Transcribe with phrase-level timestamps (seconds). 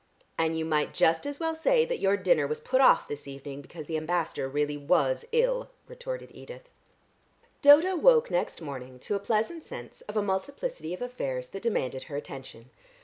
[0.35, 3.61] "And you might just as well say that your dinner was put off this evening
[3.61, 6.69] because the Ambassador really was ill," retorted Edith.
[7.61, 12.05] Dodo woke next morning to a pleasant sense of a multiplicity of affairs that demanded
[12.09, 12.71] her attention.